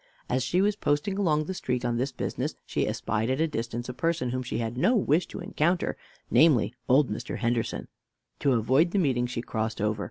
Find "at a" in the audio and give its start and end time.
3.29-3.47